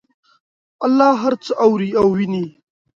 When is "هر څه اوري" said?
1.23-1.89